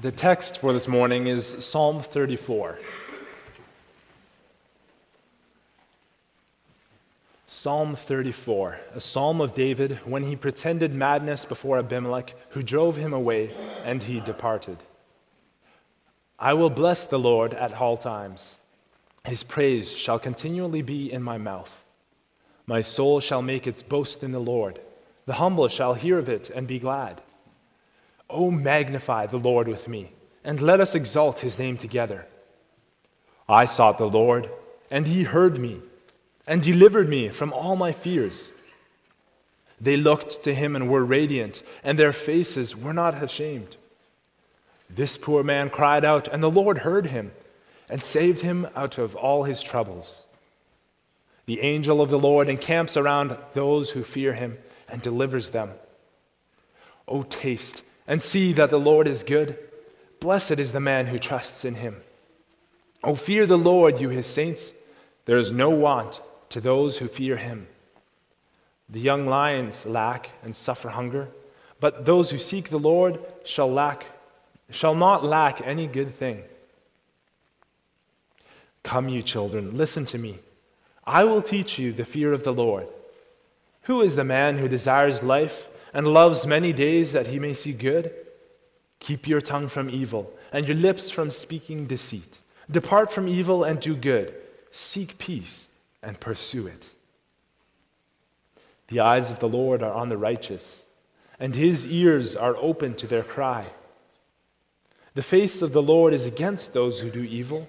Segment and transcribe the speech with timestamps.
[0.00, 2.78] The text for this morning is Psalm 34.
[7.46, 13.12] Psalm 34, a psalm of David when he pretended madness before Abimelech, who drove him
[13.12, 13.50] away,
[13.84, 14.78] and he departed.
[16.38, 18.58] I will bless the Lord at all times.
[19.26, 21.84] His praise shall continually be in my mouth.
[22.66, 24.80] My soul shall make its boast in the Lord.
[25.26, 27.20] The humble shall hear of it and be glad.
[28.30, 30.12] Oh, magnify the Lord with me,
[30.44, 32.26] and let us exalt his name together.
[33.48, 34.48] I sought the Lord,
[34.90, 35.80] and he heard me,
[36.46, 38.52] and delivered me from all my fears.
[39.80, 43.76] They looked to him and were radiant, and their faces were not ashamed.
[44.88, 47.32] This poor man cried out, and the Lord heard him
[47.88, 50.24] and saved him out of all his troubles.
[51.46, 54.58] The angel of the Lord encamps around those who fear him
[54.88, 55.70] and delivers them.
[57.08, 59.56] O taste and see that the Lord is good.
[60.18, 62.02] Blessed is the man who trusts in him.
[63.04, 64.72] O fear the Lord, you his saints.
[65.26, 67.68] There is no want to those who fear him.
[68.88, 71.28] The young lions lack and suffer hunger,
[71.78, 74.06] but those who seek the Lord shall lack
[74.70, 76.42] shall not lack any good thing.
[78.82, 80.40] Come, you children, listen to me.
[81.04, 82.88] I will teach you the fear of the Lord.
[83.82, 87.72] Who is the man who desires life and loves many days that he may see
[87.72, 88.12] good?
[89.00, 92.38] Keep your tongue from evil and your lips from speaking deceit.
[92.70, 94.34] Depart from evil and do good.
[94.70, 95.68] Seek peace
[96.02, 96.90] and pursue it.
[98.88, 100.84] The eyes of the Lord are on the righteous,
[101.38, 103.66] and his ears are open to their cry.
[105.14, 107.68] The face of the Lord is against those who do evil,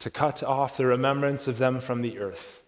[0.00, 2.62] to cut off the remembrance of them from the earth.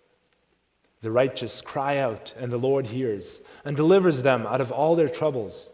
[1.06, 5.08] The righteous cry out, and the Lord hears and delivers them out of all their
[5.08, 5.68] troubles.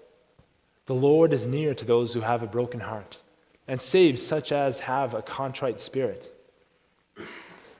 [0.84, 3.16] The Lord is near to those who have a broken heart
[3.66, 6.30] and saves such as have a contrite spirit.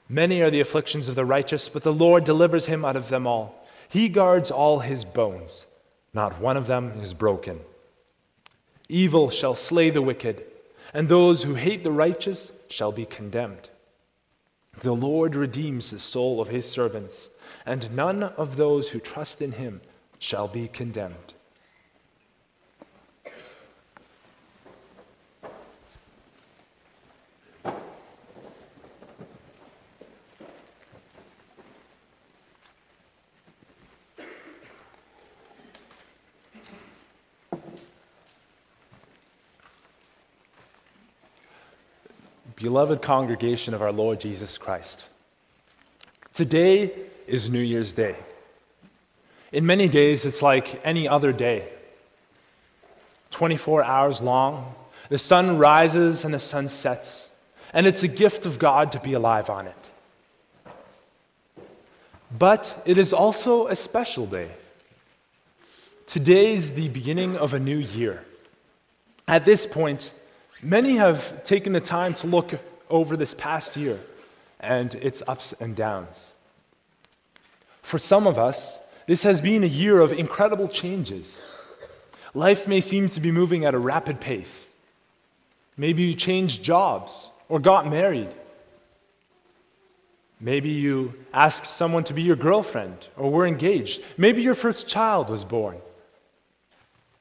[0.09, 3.27] Many are the afflictions of the righteous, but the Lord delivers him out of them
[3.27, 3.63] all.
[3.87, 5.67] He guards all his bones,
[6.15, 7.61] not one of them is broken.
[8.89, 10.43] Evil shall slay the wicked,
[10.95, 13.69] and those who hate the righteous shall be condemned.
[14.81, 17.29] The Lord redeems the soul of his servants,
[17.65, 19.81] and none of those who trust in him
[20.19, 21.35] shall be condemned.
[42.57, 45.05] Beloved congregation of our Lord Jesus Christ,
[46.33, 46.93] today
[47.27, 48.17] is New Year's Day.
[49.53, 51.69] In many days, it's like any other day
[53.31, 54.75] 24 hours long.
[55.09, 57.31] The sun rises and the sun sets,
[57.73, 59.75] and it's a gift of God to be alive on it.
[62.39, 64.51] But it is also a special day.
[66.07, 68.25] Today is the beginning of a new year.
[69.29, 70.11] At this point,
[70.63, 73.99] many have taken the time to look over this past year
[74.61, 76.33] and its ups and downs.
[77.83, 81.41] For some of us, this has been a year of incredible changes.
[82.33, 84.71] Life may seem to be moving at a rapid pace.
[85.77, 88.31] Maybe you changed jobs or got married.
[90.41, 94.03] Maybe you asked someone to be your girlfriend or were engaged.
[94.17, 95.79] Maybe your first child was born.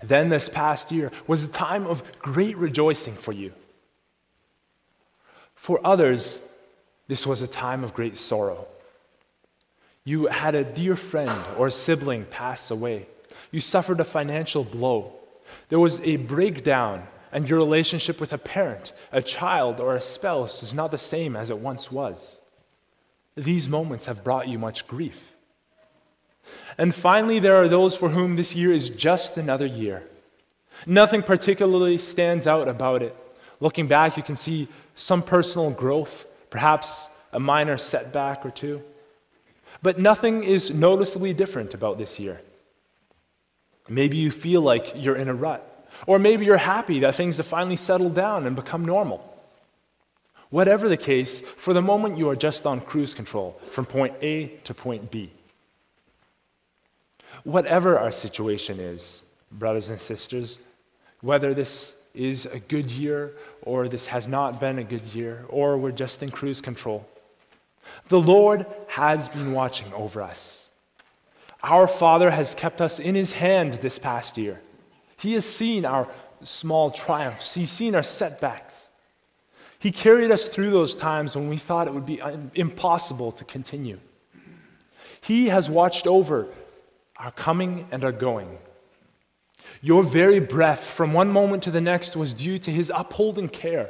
[0.03, 3.53] Then, this past year was a time of great rejoicing for you.
[5.53, 6.39] For others,
[7.07, 8.65] this was a time of great sorrow.
[10.03, 13.07] You had a dear friend or sibling pass away.
[13.51, 15.13] You suffered a financial blow.
[15.69, 20.63] There was a breakdown, and your relationship with a parent, a child, or a spouse
[20.63, 22.39] is not the same as it once was.
[23.35, 25.31] These moments have brought you much grief.
[26.77, 30.03] And finally, there are those for whom this year is just another year.
[30.85, 33.15] Nothing particularly stands out about it.
[33.59, 38.81] Looking back, you can see some personal growth, perhaps a minor setback or two.
[39.81, 42.41] But nothing is noticeably different about this year.
[43.89, 45.67] Maybe you feel like you're in a rut,
[46.05, 49.27] or maybe you're happy that things have finally settled down and become normal.
[50.49, 54.47] Whatever the case, for the moment you are just on cruise control from point A
[54.65, 55.31] to point B.
[57.43, 60.59] Whatever our situation is, brothers and sisters,
[61.21, 63.31] whether this is a good year
[63.61, 67.07] or this has not been a good year, or we're just in cruise control,
[68.09, 70.67] the Lord has been watching over us.
[71.63, 74.61] Our Father has kept us in His hand this past year.
[75.17, 76.07] He has seen our
[76.43, 78.89] small triumphs, He's seen our setbacks.
[79.79, 82.21] He carried us through those times when we thought it would be
[82.53, 83.99] impossible to continue.
[85.21, 86.47] He has watched over
[87.17, 88.57] our coming and our going.
[89.81, 93.89] Your very breath from one moment to the next was due to His upholding care,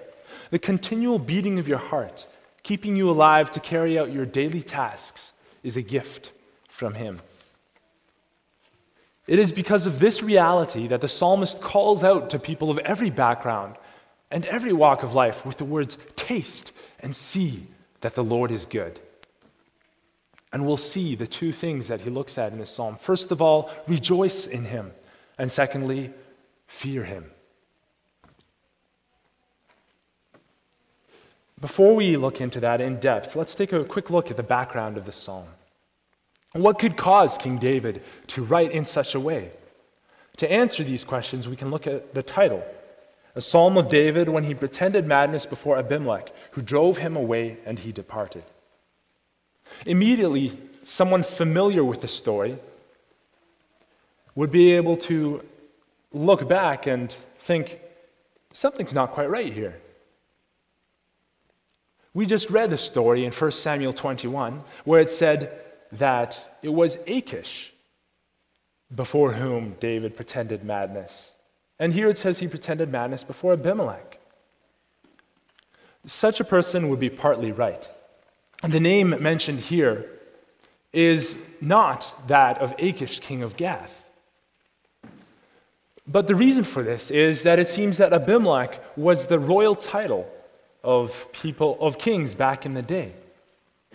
[0.49, 2.25] the continual beating of your heart,
[2.63, 6.31] keeping you alive to carry out your daily tasks, is a gift
[6.67, 7.19] from Him.
[9.27, 13.09] It is because of this reality that the psalmist calls out to people of every
[13.09, 13.75] background
[14.31, 16.71] and every walk of life with the words, Taste
[17.01, 17.67] and see
[18.01, 18.99] that the Lord is good.
[20.53, 22.95] And we'll see the two things that he looks at in this psalm.
[22.95, 24.91] First of all, rejoice in him.
[25.37, 26.11] And secondly,
[26.67, 27.31] fear him.
[31.61, 34.97] Before we look into that in depth, let's take a quick look at the background
[34.97, 35.47] of the psalm.
[36.53, 39.51] What could cause King David to write in such a way?
[40.37, 42.63] To answer these questions, we can look at the title
[43.35, 47.77] A Psalm of David when he pretended madness before Abimelech, who drove him away and
[47.77, 48.43] he departed.
[49.85, 52.57] Immediately, someone familiar with the story
[54.33, 55.45] would be able to
[56.11, 57.79] look back and think,
[58.51, 59.79] something's not quite right here.
[62.13, 65.61] We just read a story in 1 Samuel 21 where it said,
[65.91, 67.73] that it was Achish
[68.93, 71.31] before whom David pretended madness.
[71.79, 74.19] And here it says he pretended madness before Abimelech.
[76.05, 77.87] Such a person would be partly right.
[78.63, 80.05] And the name mentioned here
[80.93, 84.05] is not that of Achish, king of Gath.
[86.07, 90.29] But the reason for this is that it seems that Abimelech was the royal title
[90.83, 93.13] of people of kings back in the day.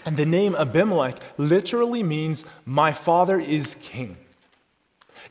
[0.05, 4.17] And the name Abimelech literally means, My father is king.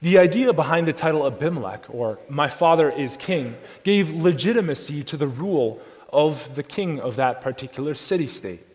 [0.02, 5.28] The idea behind the title Abimelech, or My father is king, gave legitimacy to the
[5.28, 5.80] rule
[6.12, 8.66] of the king of that particular city state.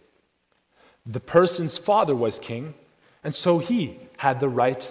[1.06, 2.75] The person's father was king,
[3.23, 4.91] and so he had the right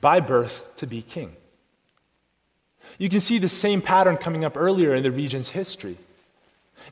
[0.00, 1.36] by birth to be king.
[2.98, 5.98] You can see the same pattern coming up earlier in the region's history.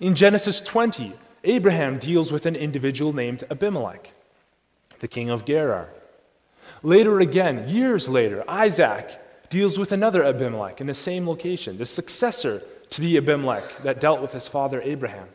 [0.00, 1.12] In Genesis 20,
[1.44, 4.10] Abraham deals with an individual named Abimelech,
[5.00, 5.90] the king of Gerar.
[6.82, 9.20] Later again, years later, Isaac
[9.50, 14.20] deals with another Abimelech in the same location, the successor to the Abimelech that dealt
[14.20, 15.28] with his father Abraham.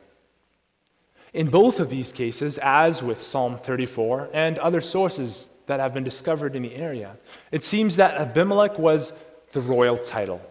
[1.33, 6.03] In both of these cases, as with Psalm 34 and other sources that have been
[6.03, 7.15] discovered in the area,
[7.51, 9.13] it seems that Abimelech was
[9.53, 10.41] the royal title.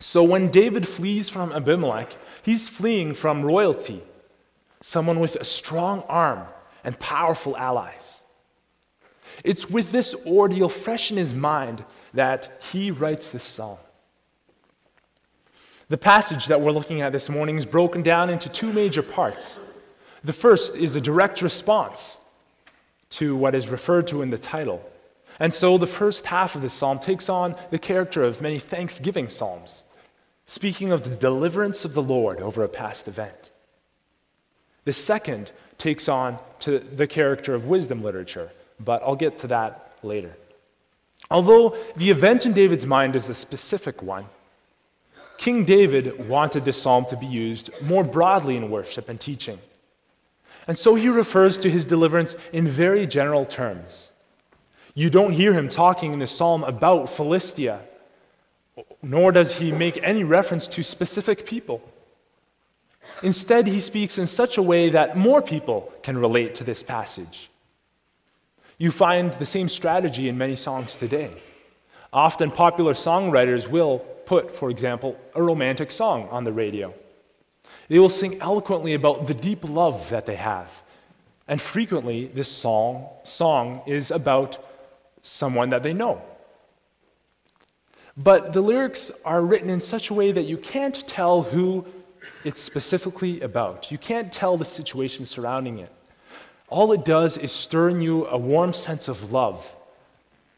[0.00, 2.14] So when David flees from Abimelech,
[2.46, 4.00] he's fleeing from royalty
[4.80, 6.46] someone with a strong arm
[6.84, 8.20] and powerful allies.
[9.44, 11.84] It's with this ordeal fresh in his mind
[12.14, 13.78] that he writes this psalm.
[15.88, 19.58] The passage that we're looking at this morning is broken down into two major parts.
[20.22, 22.18] The first is a direct response
[23.10, 24.88] to what is referred to in the title.
[25.40, 29.28] And so the first half of the psalm takes on the character of many thanksgiving
[29.28, 29.82] psalms,
[30.46, 33.50] speaking of the deliverance of the Lord over a past event.
[34.84, 39.92] The second takes on to the character of wisdom literature, but I'll get to that
[40.02, 40.36] later.
[41.30, 44.26] Although the event in David's mind is a specific one,
[45.38, 49.58] King David wanted this psalm to be used more broadly in worship and teaching.
[50.68, 54.12] And so he refers to his deliverance in very general terms.
[54.94, 57.80] You don't hear him talking in the psalm about Philistia,
[59.02, 61.82] nor does he make any reference to specific people.
[63.22, 67.50] Instead, he speaks in such a way that more people can relate to this passage.
[68.78, 71.30] You find the same strategy in many songs today.
[72.12, 76.92] Often, popular songwriters will put, for example, a romantic song on the radio.
[77.88, 80.70] They will sing eloquently about the deep love that they have.
[81.48, 84.58] And frequently, this song, song is about
[85.22, 86.20] someone that they know.
[88.16, 91.86] But the lyrics are written in such a way that you can't tell who
[92.44, 93.90] it's specifically about.
[93.92, 95.92] You can't tell the situation surrounding it.
[96.68, 99.70] All it does is stir in you a warm sense of love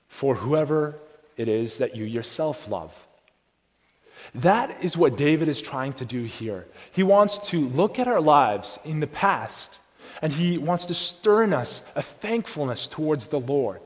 [0.09, 0.95] for whoever
[1.37, 2.97] it is that you yourself love.
[4.35, 6.67] That is what David is trying to do here.
[6.93, 9.79] He wants to look at our lives in the past
[10.23, 13.81] and he wants to stir in us a thankfulness towards the Lord,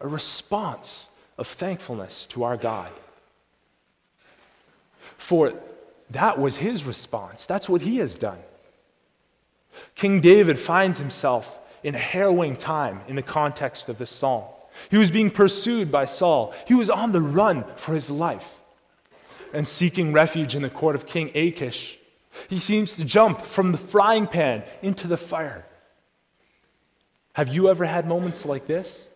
[0.00, 1.08] a response
[1.38, 2.90] of thankfulness to our God.
[5.20, 5.52] For
[6.10, 7.44] that was his response.
[7.44, 8.38] That's what he has done.
[9.94, 14.44] King David finds himself in a harrowing time in the context of this psalm.
[14.90, 18.56] He was being pursued by Saul, he was on the run for his life.
[19.52, 21.98] and seeking refuge in the court of King Achish.
[22.48, 25.66] He seems to jump from the frying pan into the fire.
[27.32, 29.08] Have you ever had moments like this?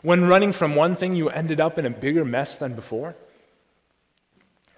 [0.00, 3.14] When running from one thing, you ended up in a bigger mess than before?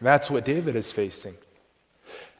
[0.00, 1.35] That's what David is facing.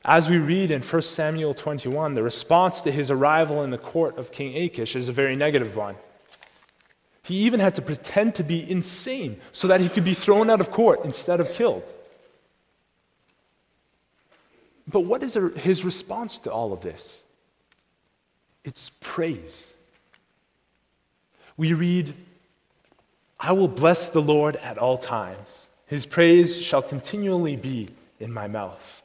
[0.05, 4.19] As we read in 1 Samuel 21, the response to his arrival in the court
[4.19, 5.97] of King Achish is a very negative one.
[7.23, 10.61] He even had to pretend to be insane so that he could be thrown out
[10.61, 11.85] of court instead of killed.
[14.89, 17.23] But what is his response to all of this?
[18.65, 19.73] It's praise.
[21.57, 22.15] We read,
[23.39, 25.69] I will bless the Lord at all times.
[25.91, 27.89] His praise shall continually be
[28.21, 29.03] in my mouth.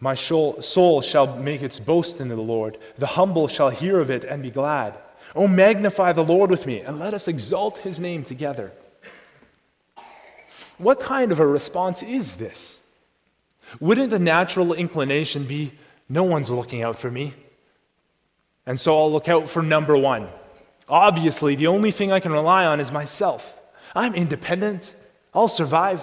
[0.00, 2.76] My soul shall make its boast in the Lord.
[2.98, 4.94] The humble shall hear of it and be glad.
[5.36, 8.72] Oh, magnify the Lord with me, and let us exalt his name together.
[10.78, 12.80] What kind of a response is this?
[13.78, 15.70] Wouldn't the natural inclination be,
[16.08, 17.34] no one's looking out for me?
[18.66, 20.28] And so I'll look out for number one.
[20.88, 23.60] Obviously, the only thing I can rely on is myself.
[23.94, 24.94] I'm independent,
[25.32, 26.02] I'll survive.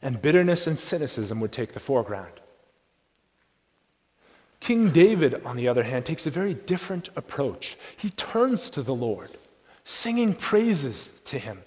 [0.00, 2.32] And bitterness and cynicism would take the foreground.
[4.58, 7.76] King David, on the other hand, takes a very different approach.
[7.96, 9.30] He turns to the Lord,
[9.84, 11.62] singing praises to him.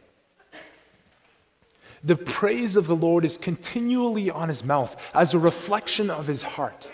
[2.03, 6.43] The praise of the Lord is continually on his mouth as a reflection of his
[6.43, 6.89] heart.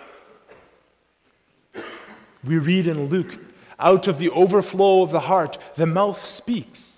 [2.43, 3.37] We read in Luke,
[3.79, 6.90] out of the overflow of the heart, the mouth speaks.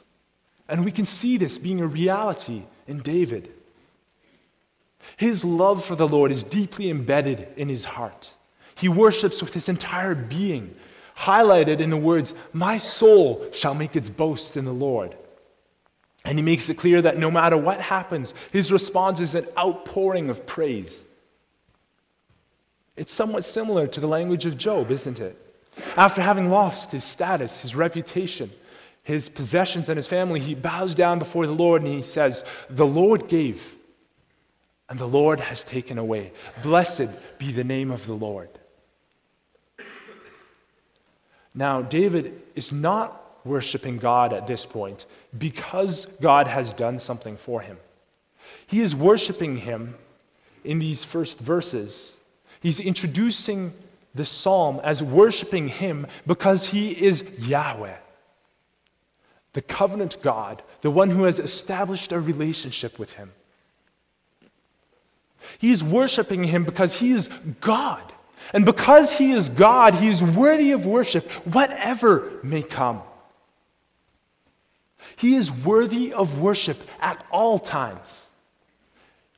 [0.73, 3.51] And we can see this being a reality in David.
[5.17, 8.31] His love for the Lord is deeply embedded in his heart.
[8.73, 10.75] He worships with his entire being,
[11.15, 15.15] highlighted in the words, My soul shall make its boast in the Lord.
[16.25, 20.31] And he makes it clear that no matter what happens, his response is an outpouring
[20.31, 21.03] of praise.
[22.97, 25.37] It's somewhat similar to the language of Job, isn't it?
[25.95, 28.49] After having lost his status, his reputation,
[29.03, 32.87] his possessions, and his family, he bows down before the Lord and he says, The
[32.87, 33.75] Lord gave,
[34.89, 36.31] and the Lord has taken away.
[36.61, 38.49] Blessed be the name of the Lord.
[41.53, 45.05] Now, David is not worshiping God at this point
[45.37, 47.77] because God has done something for him.
[48.65, 49.95] He is worshiping him
[50.63, 52.15] in these first verses.
[52.61, 53.73] He's introducing
[54.15, 57.97] the psalm as worshiping him because he is Yahweh,
[59.53, 63.31] the covenant God, the one who has established a relationship with him.
[65.59, 67.27] He is worshiping him because he is
[67.61, 68.01] God.
[68.51, 73.01] And because he is God, he is worthy of worship, whatever may come.
[75.15, 78.29] He is worthy of worship at all times.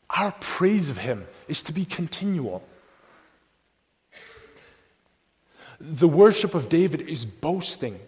[0.10, 2.63] Our praise of him is to be continual.
[5.79, 8.00] The worship of David is boasting.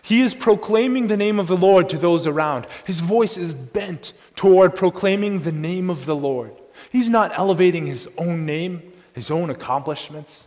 [0.00, 2.66] He is proclaiming the name of the Lord to those around.
[2.86, 6.52] His voice is bent toward proclaiming the name of the Lord.
[6.90, 8.82] He's not elevating his own name,
[9.12, 10.46] his own accomplishments.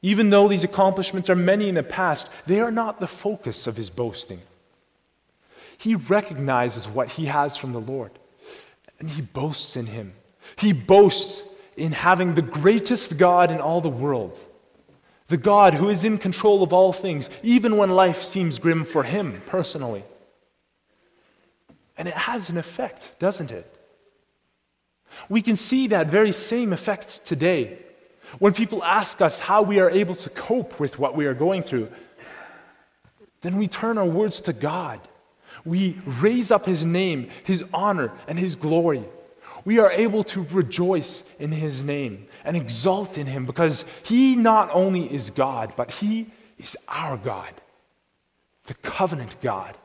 [0.00, 3.76] Even though these accomplishments are many in the past, they are not the focus of
[3.76, 4.40] his boasting.
[5.76, 8.10] He recognizes what he has from the Lord,
[8.98, 10.12] and he boasts in him.
[10.56, 11.42] He boasts
[11.76, 14.42] in having the greatest God in all the world,
[15.28, 19.02] the God who is in control of all things, even when life seems grim for
[19.02, 20.02] him personally.
[21.96, 23.74] And it has an effect, doesn't it?
[25.28, 27.78] We can see that very same effect today.
[28.38, 31.62] When people ask us how we are able to cope with what we are going
[31.62, 31.88] through,
[33.42, 35.00] then we turn our words to God.
[35.64, 39.04] We raise up His name, His honor, and His glory.
[39.64, 44.70] We are able to rejoice in His name and exult in Him because He not
[44.72, 47.52] only is God, but He is our God,
[48.64, 49.76] the covenant God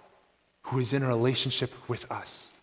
[0.63, 2.53] who is in a relationship with us.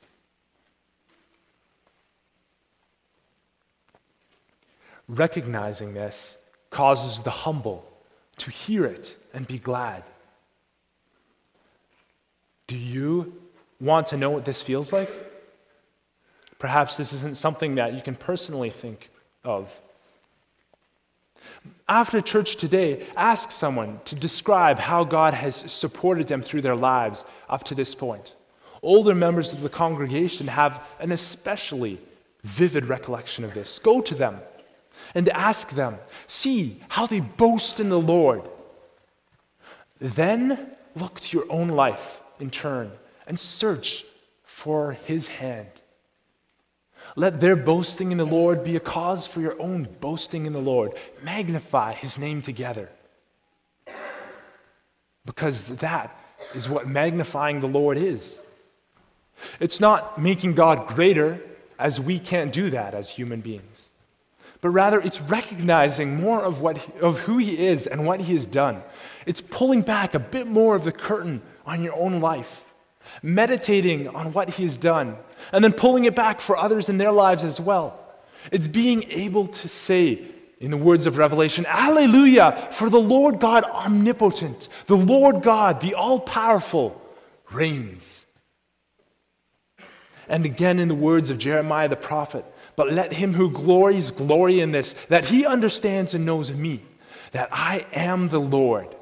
[5.07, 6.38] Recognizing this
[6.71, 7.87] causes the humble
[8.38, 10.02] to hear it and be glad.
[12.69, 13.35] Do you
[13.78, 15.11] want to know what this feels like?
[16.59, 19.11] Perhaps this isn't something that you can personally think
[19.45, 19.78] of.
[21.89, 27.25] After church today, ask someone to describe how God has supported them through their lives
[27.49, 28.35] up to this point.
[28.83, 32.01] Older members of the congregation have an especially
[32.43, 33.79] vivid recollection of this.
[33.79, 34.41] Go to them
[35.15, 38.43] and ask them, see how they boast in the Lord.
[39.99, 42.93] Then look to your own life in turn
[43.27, 44.05] and search
[44.45, 45.69] for his hand.
[47.17, 50.61] Let their boasting in the Lord be a cause for your own boasting in the
[50.61, 50.93] Lord.
[51.23, 52.88] Magnify his name together.
[55.26, 56.17] Because that
[56.55, 58.38] is what magnifying the Lord is.
[59.59, 61.40] It's not making God greater,
[61.79, 63.88] as we can't do that as human beings,
[64.61, 68.45] but rather it's recognizing more of, what, of who He is and what He has
[68.45, 68.83] done.
[69.25, 72.64] It's pulling back a bit more of the curtain on your own life,
[73.23, 75.16] meditating on what He has done,
[75.52, 77.99] and then pulling it back for others in their lives as well.
[78.50, 80.23] It's being able to say,
[80.61, 85.95] in the words of Revelation, Alleluia, for the Lord God omnipotent, the Lord God, the
[85.95, 87.00] all powerful,
[87.50, 88.25] reigns.
[90.28, 92.45] And again, in the words of Jeremiah the prophet,
[92.76, 96.83] but let him who glories glory in this, that he understands and knows me,
[97.33, 98.95] that I am the Lord,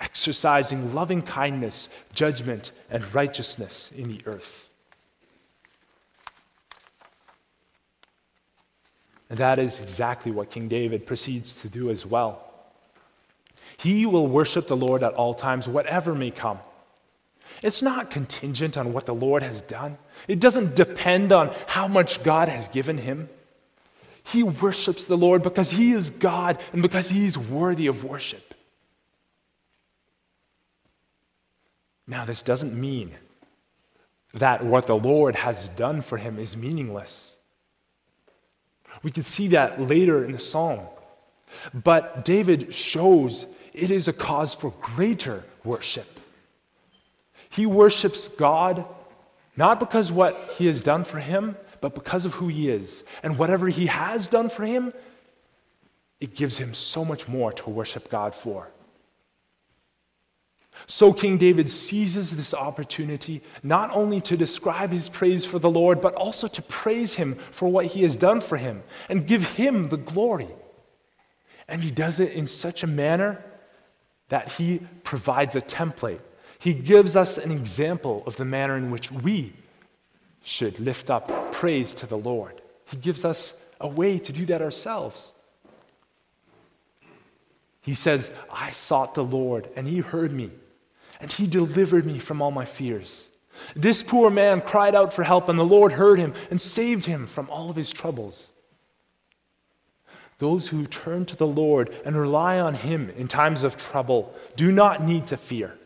[0.00, 4.68] exercising loving kindness, judgment, and righteousness in the earth.
[9.28, 12.42] And that is exactly what King David proceeds to do as well.
[13.76, 16.58] He will worship the Lord at all times, whatever may come.
[17.62, 19.98] It's not contingent on what the Lord has done,
[20.28, 23.28] it doesn't depend on how much God has given him.
[24.24, 28.45] He worships the Lord because he is God and because he is worthy of worship.
[32.06, 33.12] Now, this doesn't mean
[34.34, 37.36] that what the Lord has done for him is meaningless.
[39.02, 40.80] We can see that later in the psalm.
[41.72, 46.20] But David shows it is a cause for greater worship.
[47.50, 48.84] He worships God
[49.56, 53.04] not because what he has done for him, but because of who he is.
[53.22, 54.92] And whatever he has done for him,
[56.20, 58.68] it gives him so much more to worship God for.
[60.86, 66.00] So King David seizes this opportunity not only to describe his praise for the Lord,
[66.00, 69.88] but also to praise him for what he has done for him and give him
[69.88, 70.48] the glory.
[71.68, 73.44] And he does it in such a manner
[74.28, 76.20] that he provides a template.
[76.58, 79.52] He gives us an example of the manner in which we
[80.42, 82.60] should lift up praise to the Lord.
[82.84, 85.32] He gives us a way to do that ourselves.
[87.80, 90.50] He says, I sought the Lord, and he heard me
[91.20, 93.28] and he delivered me from all my fears.
[93.74, 97.26] This poor man cried out for help, and the Lord heard him and saved him
[97.26, 98.48] from all of his troubles.
[100.38, 104.70] Those who turn to the Lord and rely on him in times of trouble do
[104.70, 105.78] not need to fear.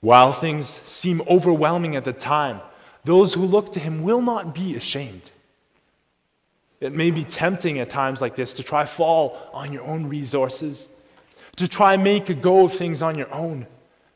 [0.00, 2.60] While things seem overwhelming at the time,
[3.04, 5.30] those who look to him will not be ashamed.
[6.80, 10.88] It may be tempting at times like this to try fall on your own resources,
[11.56, 13.66] to try make a go of things on your own.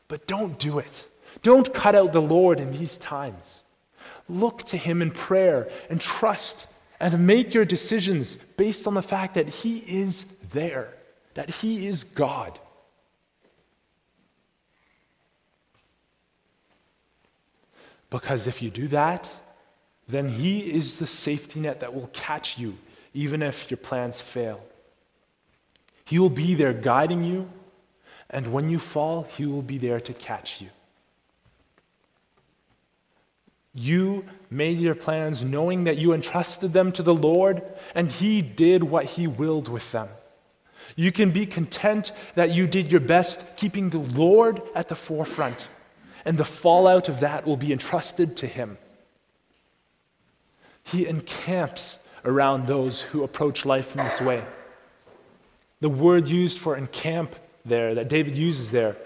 [0.09, 1.05] But don't do it.
[1.41, 3.63] Don't cut out the Lord in these times.
[4.27, 6.67] Look to Him in prayer and trust
[6.99, 10.93] and make your decisions based on the fact that He is there,
[11.35, 12.59] that He is God.
[18.09, 19.29] Because if you do that,
[20.07, 22.77] then He is the safety net that will catch you,
[23.13, 24.65] even if your plans fail.
[26.03, 27.47] He will be there guiding you
[28.29, 30.69] and when you fall, He will be there to catch you.
[33.73, 37.61] You made your plans knowing that you entrusted them to the Lord,
[37.95, 40.09] and He did what He willed with them.
[40.95, 45.67] You can be content that you did your best, keeping the Lord at the forefront,
[46.25, 48.77] and the fallout of that will be entrusted to Him.
[50.83, 54.43] He encamps around those who approach life in this way.
[55.79, 57.35] The word used for encamp
[57.69, 58.97] there, that David uses there,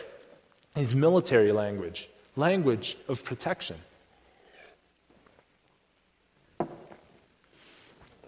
[0.75, 3.77] is military language, language of protection.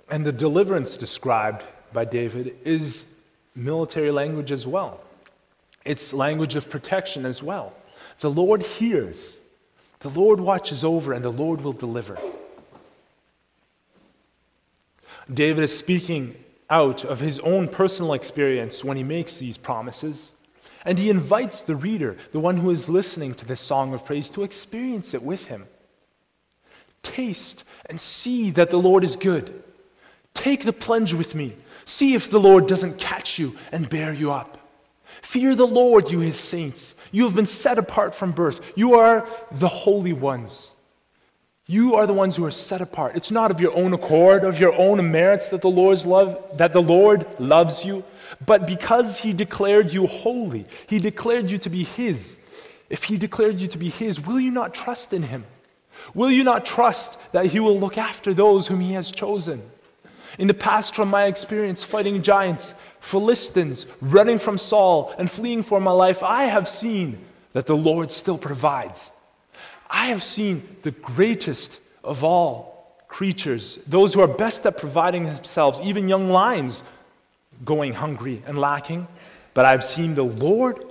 [0.09, 3.05] And the deliverance described by David is
[3.55, 5.01] military language as well.
[5.83, 7.73] It's language of protection as well.
[8.19, 9.37] The Lord hears,
[10.01, 12.17] the Lord watches over, and the Lord will deliver.
[15.31, 16.35] David is speaking
[16.69, 20.31] out of his own personal experience when he makes these promises.
[20.83, 24.29] And he invites the reader, the one who is listening to this song of praise,
[24.31, 25.65] to experience it with him.
[27.01, 29.63] Taste and see that the Lord is good.
[30.33, 31.55] Take the plunge with me.
[31.85, 34.57] See if the Lord doesn't catch you and bear you up.
[35.21, 36.93] Fear the Lord, you his saints.
[37.11, 38.73] You have been set apart from birth.
[38.75, 40.71] You are the holy ones.
[41.67, 43.15] You are the ones who are set apart.
[43.15, 46.73] It's not of your own accord, of your own merits that the Lord's love, that
[46.73, 48.03] the Lord loves you,
[48.45, 52.37] but because he declared you holy, he declared you to be his.
[52.89, 55.45] If he declared you to be his, will you not trust in him?
[56.13, 59.61] Will you not trust that He will look after those whom He has chosen?
[60.37, 65.79] In the past, from my experience fighting giants, Philistines, running from Saul, and fleeing for
[65.79, 67.19] my life, I have seen
[67.53, 69.11] that the Lord still provides.
[69.89, 72.75] I have seen the greatest of all
[73.07, 76.83] creatures, those who are best at providing themselves, even young lions
[77.63, 79.07] going hungry and lacking.
[79.53, 80.83] But I've seen the Lord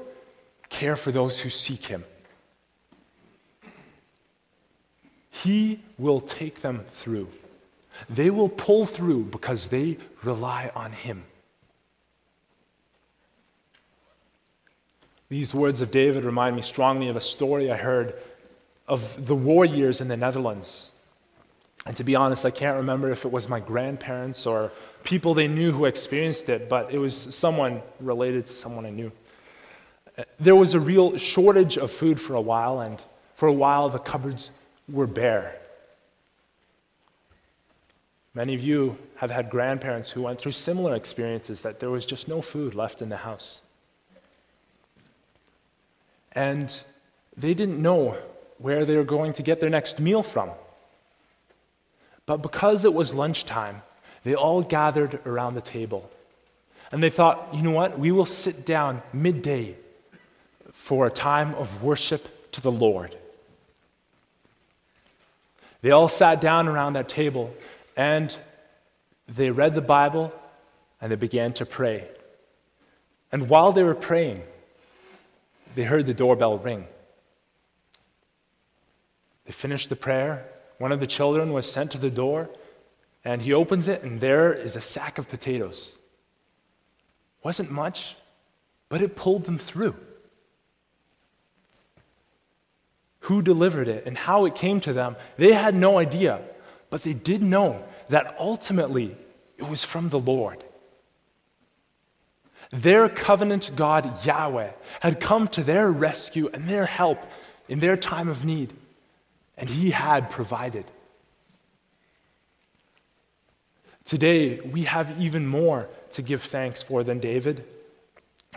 [0.70, 2.04] care for those who seek Him.
[5.30, 7.28] He will take them through.
[8.08, 11.24] They will pull through because they rely on Him.
[15.28, 18.14] These words of David remind me strongly of a story I heard
[18.86, 20.90] of the war years in the Netherlands.
[21.86, 25.48] And to be honest, I can't remember if it was my grandparents or people they
[25.48, 29.12] knew who experienced it, but it was someone related to someone I knew.
[30.40, 33.02] There was a real shortage of food for a while, and
[33.34, 34.50] for a while the cupboards
[34.88, 35.56] were bare.
[38.32, 42.28] Many of you have had grandparents who went through similar experiences that there was just
[42.28, 43.60] no food left in the house.
[46.32, 46.80] And
[47.36, 48.16] they didn't know
[48.64, 50.48] where they were going to get their next meal from.
[52.24, 53.82] But because it was lunchtime,
[54.22, 56.10] they all gathered around the table.
[56.90, 57.98] And they thought, you know what?
[57.98, 59.74] We will sit down midday
[60.72, 63.14] for a time of worship to the Lord.
[65.82, 67.54] They all sat down around that table
[67.98, 68.34] and
[69.28, 70.32] they read the Bible
[71.02, 72.08] and they began to pray.
[73.30, 74.42] And while they were praying,
[75.74, 76.86] they heard the doorbell ring.
[79.46, 80.46] They finished the prayer.
[80.78, 82.50] One of the children was sent to the door,
[83.24, 85.96] and he opens it, and there is a sack of potatoes.
[87.42, 88.16] Wasn't much,
[88.88, 89.94] but it pulled them through.
[93.20, 96.42] Who delivered it and how it came to them, they had no idea,
[96.90, 99.16] but they did know that ultimately
[99.56, 100.62] it was from the Lord.
[102.70, 107.18] Their covenant God, Yahweh, had come to their rescue and their help
[107.68, 108.74] in their time of need,
[109.56, 110.84] and He had provided.
[114.04, 117.64] Today, we have even more to give thanks for than David,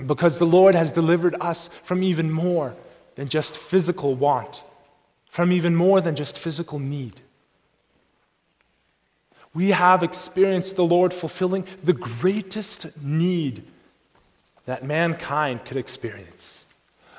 [0.06, 2.76] because the Lord has delivered us from even more
[3.16, 4.62] than just physical want,
[5.30, 7.22] from even more than just physical need.
[9.54, 13.64] We have experienced the Lord fulfilling the greatest need
[14.66, 16.57] that mankind could experience.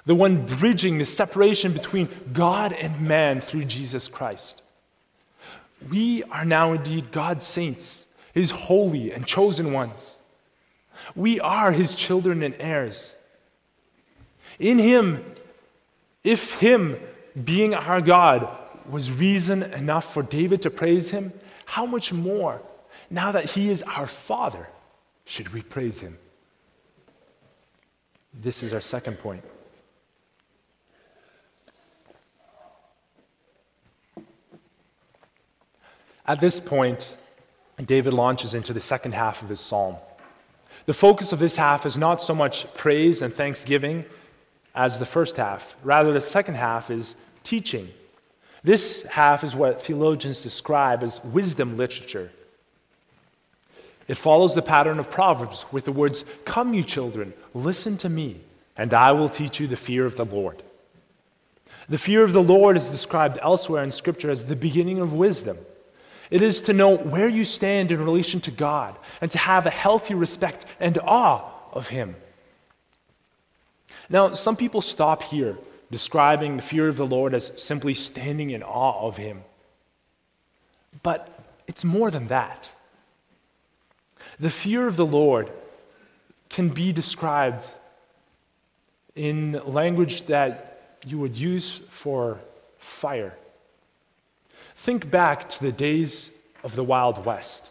[0.09, 4.62] The one bridging the separation between God and man through Jesus Christ.
[5.90, 10.16] We are now indeed God's saints, His holy and chosen ones.
[11.14, 13.14] We are His children and heirs.
[14.59, 15.23] In Him,
[16.25, 16.97] if Him
[17.44, 18.49] being our God
[18.88, 21.35] was reason enough for David to praise Him,
[21.66, 22.62] how much more,
[23.11, 24.68] now that He is our Father,
[25.27, 26.16] should we praise Him?
[28.33, 29.44] This is our second point.
[36.28, 37.16] At this point,
[37.82, 39.96] David launches into the second half of his psalm.
[40.84, 44.04] The focus of this half is not so much praise and thanksgiving
[44.74, 45.74] as the first half.
[45.82, 47.88] Rather, the second half is teaching.
[48.62, 52.30] This half is what theologians describe as wisdom literature.
[54.06, 58.40] It follows the pattern of Proverbs with the words, Come, you children, listen to me,
[58.76, 60.62] and I will teach you the fear of the Lord.
[61.88, 65.56] The fear of the Lord is described elsewhere in Scripture as the beginning of wisdom.
[66.30, 69.70] It is to know where you stand in relation to God and to have a
[69.70, 72.16] healthy respect and awe of Him.
[74.10, 75.58] Now, some people stop here,
[75.90, 79.42] describing the fear of the Lord as simply standing in awe of Him.
[81.02, 81.28] But
[81.66, 82.68] it's more than that.
[84.40, 85.50] The fear of the Lord
[86.48, 87.64] can be described
[89.14, 92.38] in language that you would use for
[92.78, 93.34] fire.
[94.78, 96.30] Think back to the days
[96.62, 97.70] of the Wild West.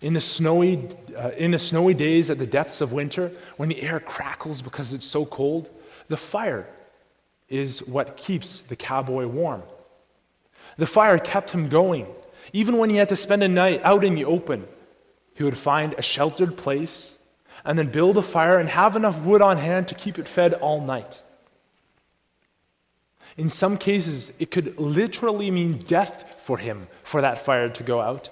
[0.00, 3.82] In the, snowy, uh, in the snowy days at the depths of winter, when the
[3.82, 5.68] air crackles because it's so cold,
[6.08, 6.66] the fire
[7.50, 9.62] is what keeps the cowboy warm.
[10.78, 12.06] The fire kept him going.
[12.54, 14.66] Even when he had to spend a night out in the open,
[15.34, 17.18] he would find a sheltered place
[17.66, 20.54] and then build a fire and have enough wood on hand to keep it fed
[20.54, 21.20] all night.
[23.36, 28.00] In some cases, it could literally mean death for him for that fire to go
[28.00, 28.30] out.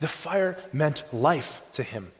[0.00, 2.12] The fire meant life to him.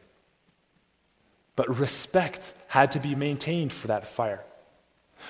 [1.55, 4.43] But respect had to be maintained for that fire.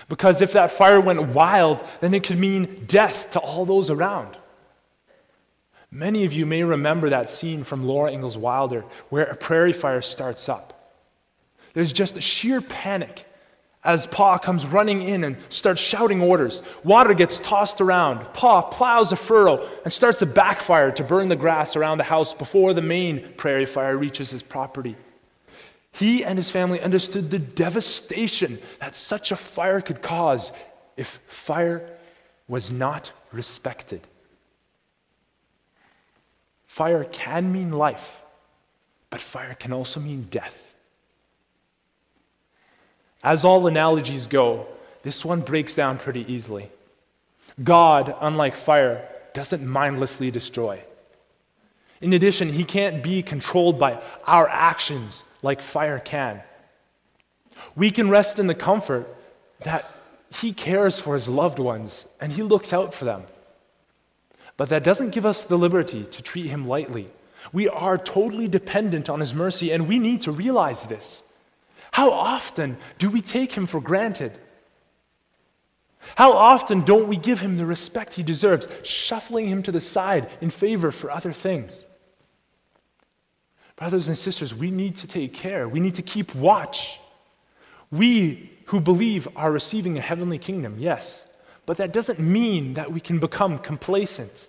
[0.07, 4.37] Because if that fire went wild, then it could mean death to all those around.
[5.91, 10.01] Many of you may remember that scene from Laura Ingalls Wilder where a prairie fire
[10.01, 10.93] starts up.
[11.73, 13.25] There's just sheer panic
[13.83, 16.61] as Pa comes running in and starts shouting orders.
[16.83, 18.25] Water gets tossed around.
[18.33, 22.33] Pa plows a furrow and starts a backfire to burn the grass around the house
[22.33, 24.95] before the main prairie fire reaches his property.
[25.91, 30.51] He and his family understood the devastation that such a fire could cause
[30.97, 31.89] if fire
[32.47, 34.01] was not respected.
[36.67, 38.21] Fire can mean life,
[39.09, 40.68] but fire can also mean death.
[43.23, 44.67] As all analogies go,
[45.03, 46.69] this one breaks down pretty easily.
[47.63, 50.79] God, unlike fire, doesn't mindlessly destroy.
[52.01, 56.41] In addition, he can't be controlled by our actions like fire can.
[57.75, 59.07] We can rest in the comfort
[59.61, 59.89] that
[60.29, 63.23] he cares for his loved ones and he looks out for them.
[64.55, 67.09] But that doesn't give us the liberty to treat him lightly.
[67.51, 71.23] We are totally dependent on his mercy and we need to realize this.
[71.91, 74.31] How often do we take him for granted?
[76.15, 80.29] How often don't we give him the respect he deserves, shuffling him to the side
[80.41, 81.85] in favor for other things?
[83.75, 85.67] Brothers and sisters, we need to take care.
[85.67, 86.99] We need to keep watch.
[87.91, 91.25] We who believe are receiving a heavenly kingdom, yes,
[91.65, 94.47] but that doesn't mean that we can become complacent.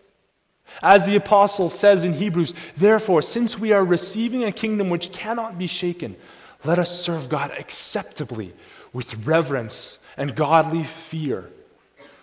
[0.82, 5.58] As the apostle says in Hebrews, therefore, since we are receiving a kingdom which cannot
[5.58, 6.16] be shaken,
[6.64, 8.52] let us serve God acceptably
[8.92, 11.50] with reverence and godly fear,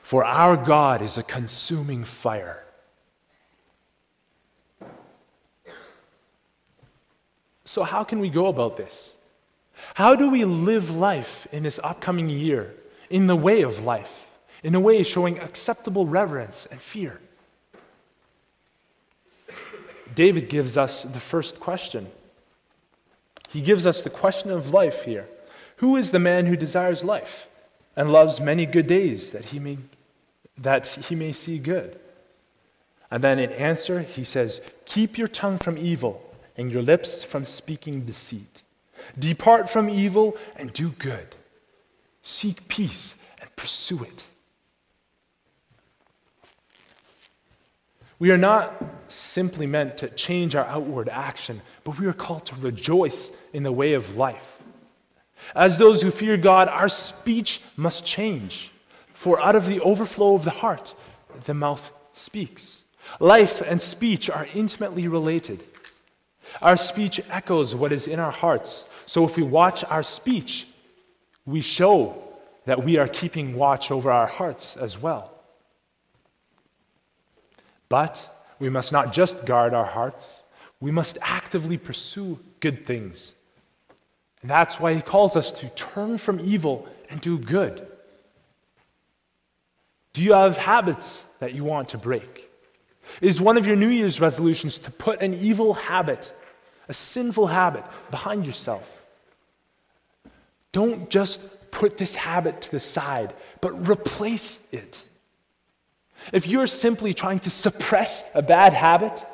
[0.04, 2.64] for our God is a consuming fire.
[7.66, 9.16] So, how can we go about this?
[9.94, 12.74] How do we live life in this upcoming year
[13.10, 14.26] in the way of life,
[14.64, 17.20] in a way showing acceptable reverence and fear?
[20.16, 22.08] David gives us the first question
[23.48, 25.28] he gives us the question of life here
[25.78, 27.48] Who is the man who desires life
[27.96, 29.78] and loves many good days that he may,
[30.58, 32.00] that he may see good?
[33.10, 36.22] And then in answer, he says, Keep your tongue from evil
[36.58, 38.64] and your lips from speaking deceit.
[39.18, 41.36] Depart from evil and do good.
[42.22, 44.26] Seek peace and pursue it.
[48.20, 52.56] We are not simply meant to change our outward action, but we are called to
[52.56, 54.58] rejoice in the way of life.
[55.56, 58.72] As those who fear God, our speech must change,
[59.14, 60.94] for out of the overflow of the heart,
[61.46, 62.84] the mouth speaks.
[63.20, 65.64] Life and speech are intimately related.
[66.62, 68.90] Our speech echoes what is in our hearts.
[69.06, 70.68] So if we watch our speech,
[71.46, 72.24] we show
[72.66, 75.37] that we are keeping watch over our hearts as well.
[77.90, 78.28] But
[78.60, 80.42] we must not just guard our hearts,
[80.80, 83.34] we must actively pursue good things.
[84.42, 87.86] And that's why he calls us to turn from evil and do good.
[90.14, 92.50] Do you have habits that you want to break?
[93.22, 96.32] Is one of your New Year's resolutions to put an evil habit,
[96.88, 99.06] a sinful habit, behind yourself?
[100.72, 105.04] Don't just put this habit to the side, but replace it.
[106.34, 109.26] If you're simply trying to suppress a bad habit,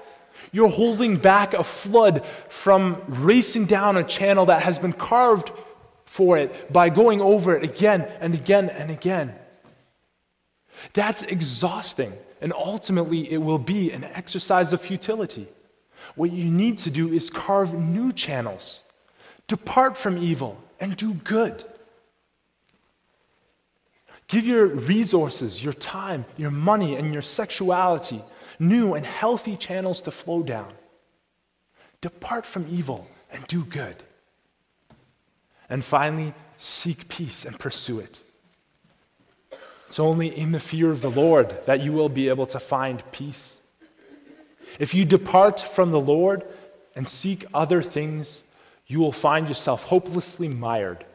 [0.51, 5.51] you're holding back a flood from racing down a channel that has been carved
[6.05, 9.33] for it by going over it again and again and again.
[10.93, 15.47] That's exhausting, and ultimately, it will be an exercise of futility.
[16.15, 18.81] What you need to do is carve new channels,
[19.47, 21.63] depart from evil, and do good.
[24.33, 28.23] Give your resources, your time, your money, and your sexuality
[28.57, 30.73] new and healthy channels to flow down.
[32.01, 33.95] Depart from evil and do good.
[35.69, 38.21] And finally, seek peace and pursue it.
[39.87, 43.03] It's only in the fear of the Lord that you will be able to find
[43.11, 43.61] peace.
[44.79, 46.43] If you depart from the Lord
[46.95, 48.43] and seek other things,
[48.87, 51.05] you will find yourself hopelessly mired.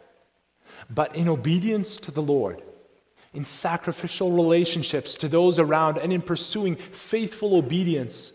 [0.89, 2.63] But in obedience to the Lord,
[3.35, 8.33] in sacrificial relationships to those around, and in pursuing faithful obedience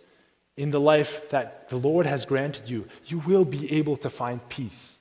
[0.56, 4.48] in the life that the Lord has granted you, you will be able to find
[4.50, 5.00] peace.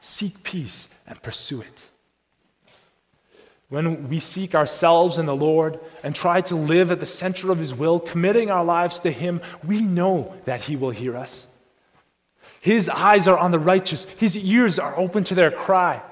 [0.00, 1.82] Seek peace and pursue it.
[3.68, 7.58] When we seek ourselves in the Lord and try to live at the center of
[7.58, 11.46] His will, committing our lives to Him, we know that He will hear us.
[12.60, 16.02] His eyes are on the righteous, His ears are open to their cry.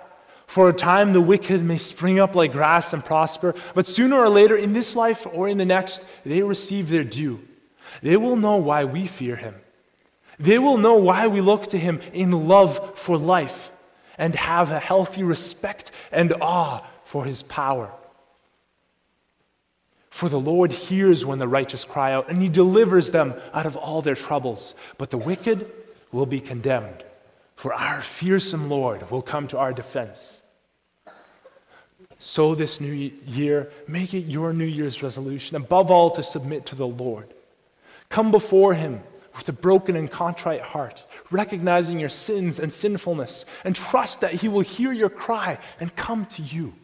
[0.50, 4.28] For a time, the wicked may spring up like grass and prosper, but sooner or
[4.28, 7.40] later, in this life or in the next, they receive their due.
[8.02, 9.54] They will know why we fear him.
[10.40, 13.70] They will know why we look to him in love for life
[14.18, 17.88] and have a healthy respect and awe for his power.
[20.10, 23.76] For the Lord hears when the righteous cry out, and he delivers them out of
[23.76, 24.74] all their troubles.
[24.98, 25.70] But the wicked
[26.10, 27.04] will be condemned,
[27.54, 30.38] for our fearsome Lord will come to our defense.
[32.22, 36.74] So, this new year, make it your New Year's resolution, above all, to submit to
[36.76, 37.32] the Lord.
[38.10, 39.00] Come before him
[39.34, 44.48] with a broken and contrite heart, recognizing your sins and sinfulness, and trust that he
[44.48, 46.74] will hear your cry and come to you.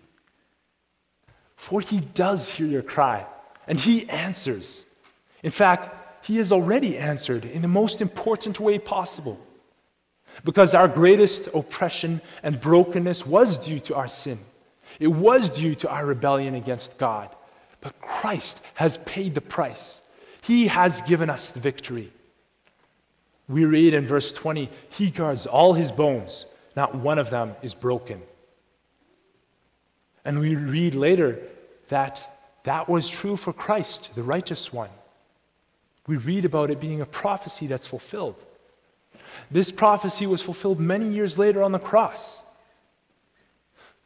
[1.57, 3.27] For he does hear your cry,
[3.69, 4.87] and he answers.
[5.43, 9.39] In fact, he has already answered in the most important way possible.
[10.45, 14.39] Because our greatest oppression and brokenness was due to our sin,
[14.99, 17.31] it was due to our rebellion against God.
[17.81, 20.03] But Christ has paid the price,
[20.43, 22.13] He has given us the victory.
[23.49, 27.75] We read in verse 20, He guards all His bones, not one of them is
[27.75, 28.21] broken.
[30.25, 31.39] And we read later
[31.89, 34.91] that that was true for Christ, the righteous one.
[36.09, 38.43] We read about it being a prophecy that's fulfilled.
[39.51, 42.43] This prophecy was fulfilled many years later on the cross.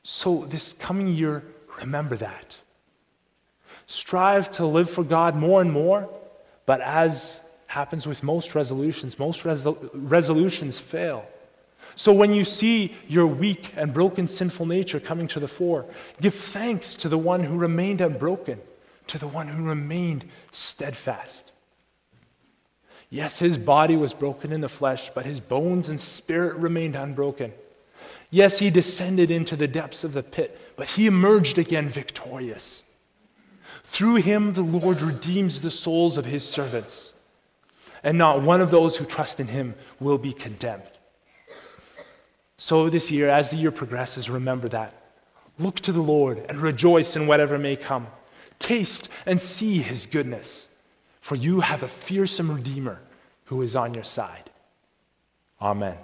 [0.03, 1.45] So, this coming year,
[1.79, 2.57] remember that.
[3.87, 6.09] Strive to live for God more and more,
[6.65, 11.27] but as happens with most resolutions, most resol- resolutions fail.
[11.95, 15.87] So when you see your weak and broken sinful nature coming to the fore,
[16.21, 18.61] give thanks to the one who remained unbroken,
[19.09, 21.53] to the one who remained steadfast.
[23.11, 27.53] Yes, his body was broken in the flesh, but his bones and spirit remained unbroken.
[28.31, 32.85] Yes, he descended into the depths of the pit, but he emerged again victorious.
[33.85, 37.13] Through him, the Lord redeems the souls of his servants,
[38.05, 40.83] and not one of those who trust in him will be condemned.
[42.57, 44.95] So, this year, as the year progresses, remember that.
[45.59, 48.07] Look to the Lord and rejoice in whatever may come.
[48.59, 50.69] Taste and see his goodness,
[51.21, 53.01] for you have a fearsome Redeemer
[53.47, 54.51] who is on your side.
[55.61, 55.97] Amen.